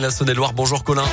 la 0.00 0.10
Saône-et-Loire. 0.10 0.52
Bonjour 0.52 0.82
Colin. 0.82 1.04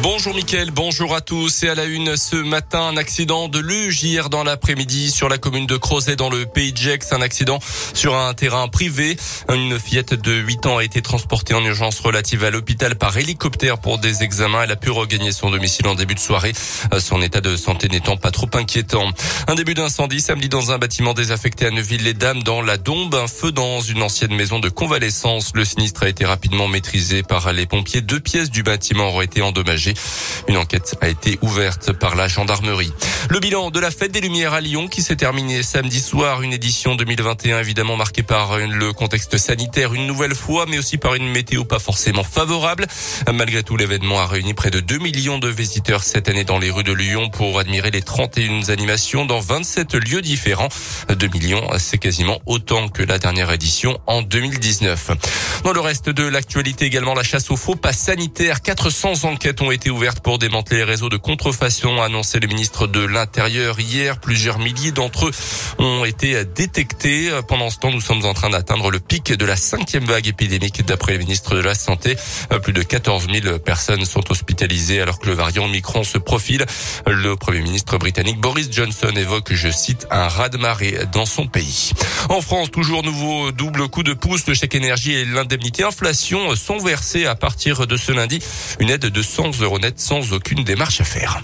Bonjour 0.00 0.32
Mickaël, 0.32 0.70
bonjour 0.70 1.14
à 1.14 1.20
tous 1.20 1.64
et 1.64 1.68
à 1.68 1.74
la 1.74 1.84
une 1.84 2.16
ce 2.16 2.36
matin 2.36 2.80
un 2.82 2.96
accident 2.96 3.48
de 3.48 3.58
luge 3.58 4.04
hier 4.04 4.30
dans 4.30 4.44
l'après-midi 4.44 5.10
sur 5.10 5.28
la 5.28 5.38
commune 5.38 5.66
de 5.66 5.76
Crozet 5.76 6.14
dans 6.14 6.30
le 6.30 6.46
pays 6.46 6.72
de 6.72 6.78
Gex, 6.78 7.12
un 7.12 7.20
accident 7.20 7.58
sur 7.94 8.16
un 8.16 8.32
terrain 8.32 8.68
privé. 8.68 9.16
Une 9.52 9.78
fillette 9.78 10.14
de 10.14 10.32
8 10.32 10.66
ans 10.66 10.78
a 10.78 10.84
été 10.84 11.02
transportée 11.02 11.54
en 11.54 11.64
urgence 11.64 11.98
relative 11.98 12.44
à 12.44 12.50
l'hôpital 12.50 12.94
par 12.94 13.16
hélicoptère 13.16 13.78
pour 13.78 13.98
des 13.98 14.22
examens. 14.22 14.62
Elle 14.62 14.70
a 14.70 14.76
pu 14.76 14.90
regagner 14.90 15.32
son 15.32 15.50
domicile 15.50 15.88
en 15.88 15.96
début 15.96 16.14
de 16.14 16.20
soirée, 16.20 16.52
son 17.00 17.20
état 17.20 17.40
de 17.40 17.56
santé 17.56 17.88
n'étant 17.88 18.16
pas 18.16 18.30
trop 18.30 18.50
inquiétant. 18.54 19.10
Un 19.48 19.56
début 19.56 19.74
d'incendie 19.74 20.20
samedi 20.20 20.48
dans 20.48 20.70
un 20.70 20.78
bâtiment 20.78 21.12
désaffecté 21.12 21.66
à 21.66 21.70
Neuville-les-Dames 21.70 22.44
dans 22.44 22.62
la 22.62 22.76
Dombe, 22.76 23.16
un 23.16 23.26
feu 23.26 23.50
dans 23.50 23.80
une 23.80 24.02
ancienne 24.02 24.34
maison 24.34 24.60
de 24.60 24.68
convalescence. 24.68 25.50
Le 25.54 25.64
sinistre 25.64 26.04
a 26.04 26.08
été 26.08 26.24
rapidement 26.24 26.68
maîtrisé 26.68 27.24
par 27.24 27.52
les 27.52 27.66
pompiers. 27.66 28.00
Deux 28.00 28.20
pièces 28.20 28.50
du 28.50 28.62
bâtiment 28.62 29.08
auraient 29.08 29.24
été 29.24 29.42
endommagées. 29.42 29.87
Une 30.48 30.56
enquête 30.56 30.96
a 31.00 31.08
été 31.08 31.38
ouverte 31.42 31.92
par 31.92 32.16
la 32.16 32.28
gendarmerie. 32.28 32.92
Le 33.30 33.40
bilan 33.40 33.70
de 33.70 33.80
la 33.80 33.90
fête 33.90 34.12
des 34.12 34.20
Lumières 34.20 34.54
à 34.54 34.60
Lyon 34.60 34.88
qui 34.88 35.02
s'est 35.02 35.16
terminée 35.16 35.62
samedi 35.62 36.00
soir, 36.00 36.42
une 36.42 36.52
édition 36.52 36.94
2021 36.94 37.60
évidemment 37.60 37.96
marquée 37.96 38.22
par 38.22 38.58
le 38.58 38.92
contexte 38.92 39.36
sanitaire 39.36 39.94
une 39.94 40.06
nouvelle 40.06 40.34
fois, 40.34 40.66
mais 40.66 40.78
aussi 40.78 40.98
par 40.98 41.14
une 41.14 41.28
météo 41.30 41.64
pas 41.64 41.78
forcément 41.78 42.24
favorable. 42.24 42.86
Malgré 43.32 43.62
tout, 43.62 43.76
l'événement 43.76 44.18
a 44.20 44.26
réuni 44.26 44.54
près 44.54 44.70
de 44.70 44.80
2 44.80 44.98
millions 44.98 45.38
de 45.38 45.48
visiteurs 45.48 46.02
cette 46.02 46.28
année 46.28 46.44
dans 46.44 46.58
les 46.58 46.70
rues 46.70 46.84
de 46.84 46.92
Lyon 46.92 47.30
pour 47.30 47.58
admirer 47.58 47.90
les 47.90 48.02
31 48.02 48.68
animations 48.68 49.24
dans 49.24 49.40
27 49.40 49.94
lieux 49.94 50.22
différents. 50.22 50.68
2 51.08 51.28
millions, 51.28 51.66
c'est 51.78 51.98
quasiment 51.98 52.40
autant 52.46 52.88
que 52.88 53.02
la 53.02 53.18
dernière 53.18 53.52
édition 53.52 53.98
en 54.06 54.22
2019. 54.22 55.10
Dans 55.64 55.72
le 55.72 55.80
reste 55.80 56.08
de 56.08 56.24
l'actualité 56.24 56.86
également, 56.86 57.14
la 57.14 57.22
chasse 57.22 57.50
aux 57.50 57.56
faux 57.56 57.76
pas 57.76 57.92
sanitaires. 57.92 58.62
400 58.62 59.24
enquêtes 59.24 59.60
ont 59.60 59.70
été 59.70 59.77
ouvertes 59.86 60.20
pour 60.20 60.38
démanteler 60.38 60.78
les 60.78 60.84
réseaux 60.84 61.08
de 61.08 61.16
contrefaçon, 61.16 62.00
a 62.00 62.06
annoncé 62.06 62.40
le 62.40 62.48
ministre 62.48 62.86
de 62.86 63.00
l'Intérieur 63.00 63.78
hier. 63.78 64.18
Plusieurs 64.18 64.58
milliers 64.58 64.92
d'entre 64.92 65.28
eux 65.28 65.32
ont 65.78 66.04
été 66.04 66.44
détectés. 66.44 67.30
Pendant 67.46 67.70
ce 67.70 67.78
temps, 67.78 67.90
nous 67.90 68.00
sommes 68.00 68.24
en 68.24 68.34
train 68.34 68.50
d'atteindre 68.50 68.90
le 68.90 68.98
pic 68.98 69.32
de 69.32 69.44
la 69.44 69.56
cinquième 69.56 70.04
vague 70.04 70.26
épidémique 70.26 70.84
d'après 70.84 71.12
le 71.12 71.18
ministre 71.18 71.54
de 71.54 71.60
la 71.60 71.74
Santé. 71.74 72.16
Plus 72.62 72.72
de 72.72 72.82
14 72.82 73.28
000 73.32 73.58
personnes 73.60 74.04
sont 74.04 74.30
hospitalisées 74.30 75.00
alors 75.00 75.18
que 75.18 75.26
le 75.26 75.34
variant 75.34 75.66
Omicron 75.66 76.02
se 76.02 76.18
profile. 76.18 76.66
Le 77.06 77.36
premier 77.36 77.60
ministre 77.60 77.98
britannique 77.98 78.40
Boris 78.40 78.68
Johnson 78.70 79.12
évoque, 79.14 79.52
je 79.52 79.70
cite, 79.70 80.06
un 80.10 80.28
raz-de-marée 80.28 80.98
dans 81.12 81.26
son 81.26 81.46
pays. 81.46 81.92
En 82.28 82.40
France, 82.40 82.70
toujours 82.70 83.02
nouveau 83.02 83.52
double 83.52 83.88
coup 83.88 84.02
de 84.02 84.14
pouce. 84.14 84.46
Le 84.46 84.54
chèque 84.54 84.74
énergie 84.74 85.12
et 85.12 85.24
l'indemnité 85.24 85.84
inflation 85.84 86.54
sont 86.56 86.78
versés 86.78 87.26
à 87.26 87.34
partir 87.34 87.86
de 87.86 87.96
ce 87.96 88.12
lundi. 88.12 88.40
Une 88.80 88.90
aide 88.90 89.06
de 89.06 89.22
100 89.22 89.57
sans 89.96 90.32
aucune 90.32 90.64
démarche 90.64 91.00
à 91.00 91.04
faire. 91.04 91.42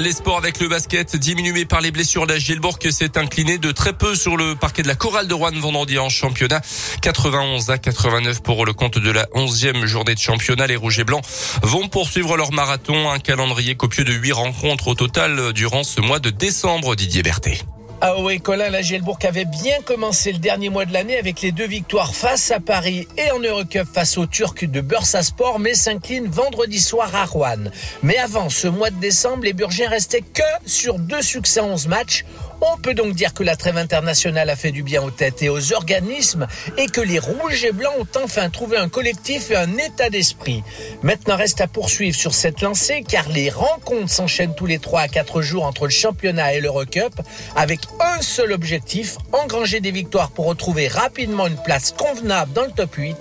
Les 0.00 0.12
sports 0.12 0.38
avec 0.38 0.58
le 0.58 0.66
basket 0.66 1.16
diminué 1.16 1.66
par 1.66 1.80
les 1.80 1.92
blessures. 1.92 2.26
La 2.26 2.36
Gilbourg 2.36 2.78
s'est 2.90 3.16
incliné 3.16 3.58
de 3.58 3.70
très 3.70 3.92
peu 3.92 4.16
sur 4.16 4.36
le 4.36 4.56
parquet 4.56 4.82
de 4.82 4.88
la 4.88 4.96
chorale 4.96 5.28
de 5.28 5.34
Rouen 5.34 5.52
vendredi 5.52 5.98
en 5.98 6.08
championnat. 6.08 6.60
91 7.00 7.70
à 7.70 7.78
89 7.78 8.42
pour 8.42 8.66
le 8.66 8.72
compte 8.72 8.98
de 8.98 9.10
la 9.10 9.26
11e 9.34 9.86
journée 9.86 10.14
de 10.14 10.20
championnat. 10.20 10.66
Les 10.66 10.76
Rouges 10.76 10.98
et 10.98 11.04
Blancs 11.04 11.24
vont 11.62 11.86
poursuivre 11.88 12.36
leur 12.36 12.52
marathon. 12.52 13.08
Un 13.10 13.20
calendrier 13.20 13.76
copieux 13.76 14.04
de 14.04 14.12
8 14.12 14.32
rencontres 14.32 14.88
au 14.88 14.94
total 14.94 15.52
durant 15.52 15.84
ce 15.84 16.00
mois 16.00 16.18
de 16.18 16.30
décembre. 16.30 16.96
Didier 16.96 17.22
Berthet. 17.22 17.60
Ah 18.00 18.16
oui, 18.20 18.40
Colin, 18.40 18.68
la 18.70 18.82
Gielbourg 18.82 19.18
avait 19.22 19.46
bien 19.46 19.80
commencé 19.84 20.32
le 20.32 20.38
dernier 20.38 20.68
mois 20.68 20.84
de 20.84 20.92
l'année 20.92 21.16
avec 21.16 21.40
les 21.40 21.52
deux 21.52 21.66
victoires 21.66 22.14
face 22.14 22.50
à 22.50 22.60
Paris 22.60 23.08
et 23.16 23.30
en 23.30 23.38
Eurocup 23.38 23.86
face 23.90 24.18
aux 24.18 24.26
Turcs 24.26 24.64
de 24.64 24.80
Bursaspor, 24.80 25.58
mais 25.58 25.74
s'incline 25.74 26.26
vendredi 26.26 26.80
soir 26.80 27.14
à 27.14 27.24
Rouen. 27.24 27.70
Mais 28.02 28.18
avant 28.18 28.50
ce 28.50 28.68
mois 28.68 28.90
de 28.90 29.00
décembre, 29.00 29.44
les 29.44 29.54
Burgiens 29.54 29.88
restaient 29.88 30.20
que 30.20 30.42
sur 30.66 30.98
deux 30.98 31.22
succès 31.22 31.60
en 31.60 31.70
11 31.70 31.86
matchs. 31.88 32.24
On 32.60 32.76
peut 32.78 32.94
donc 32.94 33.14
dire 33.14 33.34
que 33.34 33.42
la 33.42 33.56
trêve 33.56 33.76
internationale 33.76 34.50
a 34.50 34.56
fait 34.56 34.72
du 34.72 34.82
bien 34.82 35.02
aux 35.02 35.10
têtes 35.10 35.42
et 35.42 35.48
aux 35.48 35.72
organismes 35.72 36.46
et 36.76 36.86
que 36.86 37.00
les 37.00 37.18
rouges 37.18 37.64
et 37.64 37.72
blancs 37.72 37.94
ont 37.98 38.24
enfin 38.24 38.50
trouvé 38.50 38.76
un 38.76 38.88
collectif 38.88 39.50
et 39.50 39.56
un 39.56 39.76
état 39.76 40.10
d'esprit. 40.10 40.62
Maintenant 41.02 41.36
reste 41.36 41.60
à 41.60 41.66
poursuivre 41.66 42.16
sur 42.16 42.34
cette 42.34 42.60
lancée 42.60 43.04
car 43.06 43.28
les 43.28 43.50
rencontres 43.50 44.10
s'enchaînent 44.10 44.54
tous 44.54 44.66
les 44.66 44.78
3 44.78 45.00
à 45.00 45.08
4 45.08 45.42
jours 45.42 45.64
entre 45.64 45.84
le 45.84 45.90
championnat 45.90 46.54
et 46.54 46.60
l'Eurocup 46.60 47.14
avec 47.56 47.80
un 48.00 48.22
seul 48.22 48.52
objectif, 48.52 49.16
engranger 49.32 49.80
des 49.80 49.90
victoires 49.90 50.30
pour 50.30 50.46
retrouver 50.46 50.88
rapidement 50.88 51.46
une 51.46 51.62
place 51.62 51.92
convenable 51.92 52.52
dans 52.52 52.64
le 52.64 52.70
top 52.70 52.94
8 52.94 53.16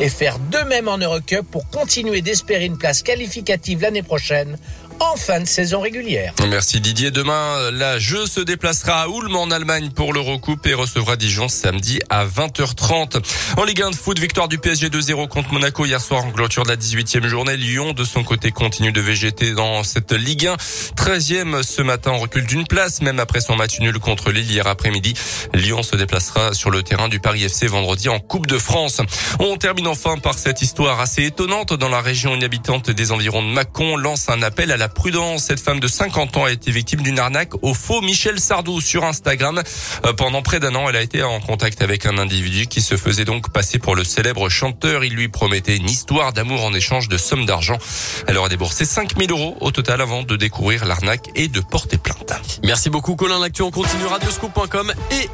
et 0.00 0.08
faire 0.08 0.38
de 0.38 0.58
même 0.68 0.88
en 0.88 0.98
Eurocup 0.98 1.46
pour 1.50 1.68
continuer 1.70 2.22
d'espérer 2.22 2.64
une 2.64 2.78
place 2.78 3.02
qualificative 3.02 3.82
l'année 3.82 4.02
prochaine 4.02 4.58
en 5.00 5.16
fin 5.16 5.40
de 5.40 5.46
saison 5.46 5.80
régulière. 5.80 6.34
Merci 6.48 6.80
Didier. 6.80 7.10
Demain, 7.10 7.70
la 7.70 7.98
jeu 7.98 8.26
se 8.26 8.40
déplacera 8.78 9.02
à 9.02 9.08
Ulm 9.08 9.34
en 9.34 9.50
Allemagne 9.50 9.90
pour 9.90 10.12
l'Eurocoupe 10.12 10.66
et 10.66 10.74
recevra 10.74 11.16
Dijon 11.16 11.48
samedi 11.48 12.00
à 12.10 12.24
20h30. 12.26 13.20
En 13.56 13.64
Ligue 13.64 13.82
1 13.82 13.90
de 13.90 13.94
foot, 13.96 14.18
victoire 14.18 14.46
du 14.46 14.58
PSG 14.58 14.88
2-0 14.88 15.26
contre 15.26 15.52
Monaco 15.52 15.84
hier 15.84 16.00
soir 16.00 16.24
en 16.24 16.30
clôture 16.30 16.62
de 16.62 16.68
la 16.68 16.76
18e 16.76 17.26
journée. 17.26 17.56
Lyon, 17.56 17.92
de 17.92 18.04
son 18.04 18.22
côté, 18.22 18.52
continue 18.52 18.92
de 18.92 19.00
végéter 19.00 19.52
dans 19.52 19.82
cette 19.82 20.12
Ligue 20.12 20.46
1. 20.46 20.56
13e 20.94 21.62
ce 21.62 21.82
matin 21.82 22.12
en 22.12 22.18
recul 22.18 22.46
d'une 22.46 22.66
place, 22.66 23.00
même 23.02 23.18
après 23.18 23.40
son 23.40 23.56
match 23.56 23.80
nul 23.80 23.98
contre 23.98 24.30
Lille 24.30 24.48
hier 24.48 24.66
après-midi. 24.66 25.14
Lyon 25.54 25.82
se 25.82 25.96
déplacera 25.96 26.52
sur 26.52 26.70
le 26.70 26.82
terrain 26.82 27.08
du 27.08 27.18
Paris 27.18 27.44
FC 27.44 27.66
vendredi 27.66 28.08
en 28.08 28.20
Coupe 28.20 28.46
de 28.46 28.58
France. 28.58 29.00
On 29.40 29.56
termine 29.56 29.88
enfin 29.88 30.18
par 30.18 30.38
cette 30.38 30.62
histoire 30.62 31.00
assez 31.00 31.24
étonnante 31.24 31.72
dans 31.72 31.88
la 31.88 32.00
région 32.00 32.34
inhabitante 32.34 32.90
des 32.90 33.10
environs 33.12 33.42
de 33.42 33.48
Mâcon. 33.48 33.96
Lance 33.96 34.28
un 34.28 34.42
appel 34.42 34.70
à 34.70 34.76
la 34.76 34.88
prudence. 34.88 35.44
Cette 35.44 35.60
femme 35.60 35.80
de 35.80 35.88
50 35.88 36.36
ans 36.36 36.44
a 36.44 36.52
été 36.52 36.70
victime 36.70 37.02
d'une 37.02 37.18
arnaque 37.18 37.54
au 37.62 37.74
faux 37.74 38.02
Michel 38.02 38.38
Sardou 38.38 38.67
sur 38.80 39.04
Instagram. 39.04 39.62
Euh, 40.04 40.12
pendant 40.12 40.42
près 40.42 40.60
d'un 40.60 40.74
an, 40.74 40.88
elle 40.88 40.96
a 40.96 41.02
été 41.02 41.22
en 41.22 41.40
contact 41.40 41.82
avec 41.82 42.06
un 42.06 42.18
individu 42.18 42.66
qui 42.66 42.82
se 42.82 42.96
faisait 42.96 43.24
donc 43.24 43.50
passer 43.50 43.78
pour 43.78 43.96
le 43.96 44.04
célèbre 44.04 44.48
chanteur. 44.48 45.04
Il 45.04 45.14
lui 45.14 45.28
promettait 45.28 45.76
une 45.76 45.88
histoire 45.88 46.32
d'amour 46.32 46.64
en 46.64 46.74
échange 46.74 47.08
de 47.08 47.16
sommes 47.16 47.46
d'argent. 47.46 47.78
Elle 48.26 48.36
aurait 48.36 48.50
déboursé 48.50 48.84
5000 48.84 49.30
euros 49.30 49.56
au 49.60 49.70
total 49.70 50.00
avant 50.00 50.22
de 50.22 50.36
découvrir 50.36 50.84
l'arnaque 50.84 51.28
et 51.34 51.48
de 51.48 51.60
porter 51.60 51.96
plainte. 51.96 52.32
Merci 52.64 52.90
beaucoup 52.90 53.16
Colin 53.16 53.38
L'actu, 53.38 53.62
on 53.62 53.70
continue 53.70 54.04
radioscoop.com 54.04 54.92
et 55.12 55.28